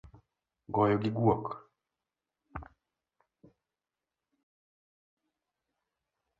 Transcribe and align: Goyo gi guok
Goyo 0.73 0.95
gi 1.03 1.09
guok 1.17 1.45